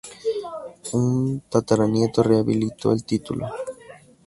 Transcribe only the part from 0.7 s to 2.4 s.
Su tataranieto